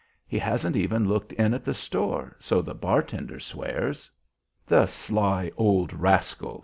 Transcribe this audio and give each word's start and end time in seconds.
He 0.25 0.39
hasn't 0.39 0.75
even 0.75 1.07
looked 1.07 1.31
in 1.33 1.53
at 1.53 1.63
the 1.63 1.75
store, 1.75 2.35
so 2.39 2.59
the 2.63 2.73
bar 2.73 3.03
tender 3.03 3.39
swears." 3.39 4.09
"The 4.65 4.87
sly 4.87 5.51
old 5.57 5.93
rascal!" 5.93 6.59